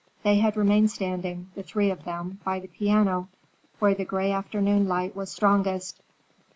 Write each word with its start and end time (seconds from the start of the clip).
They 0.23 0.37
had 0.37 0.57
remained 0.57 0.89
standing, 0.89 1.51
the 1.53 1.61
three 1.61 1.91
of 1.91 2.05
them, 2.05 2.39
by 2.43 2.59
the 2.59 2.67
piano, 2.67 3.29
where 3.77 3.93
the 3.93 4.03
gray 4.03 4.31
afternoon 4.31 4.87
light 4.87 5.15
was 5.15 5.29
strongest. 5.29 6.01